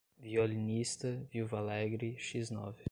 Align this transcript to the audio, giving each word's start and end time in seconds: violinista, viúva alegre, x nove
violinista, 0.27 1.09
viúva 1.31 1.59
alegre, 1.59 2.15
x 2.27 2.49
nove 2.49 2.79